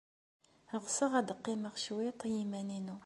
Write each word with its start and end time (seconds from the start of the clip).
Ɣseɣ 0.83 1.11
ad 1.19 1.29
qqimeɣ 1.37 1.73
cwiṭ 1.83 2.19
i 2.29 2.31
yiman-inu. 2.35 2.97